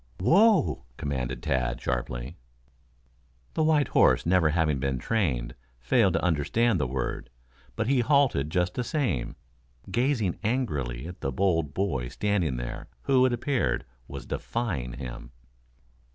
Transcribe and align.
"Whoa!" 0.19 0.85
commanded 0.97 1.43
Tad 1.43 1.79
sharply. 1.79 2.35
The 3.53 3.61
white 3.61 3.89
horse 3.89 4.25
never 4.25 4.49
having 4.49 4.79
been 4.79 4.97
trained, 4.97 5.53
failed 5.79 6.13
to 6.13 6.23
understand 6.23 6.79
the 6.79 6.87
word, 6.87 7.29
but 7.75 7.85
he 7.85 7.99
halted 7.99 8.49
just 8.49 8.73
the 8.73 8.83
same, 8.83 9.35
gazing 9.91 10.39
angrily 10.43 11.05
at 11.05 11.21
the 11.21 11.31
bold 11.31 11.75
boy 11.75 12.07
standing 12.07 12.57
there, 12.57 12.87
who, 13.03 13.27
it 13.27 13.33
appeared, 13.33 13.85
was 14.07 14.25
defying 14.25 14.93
him. 14.93 15.29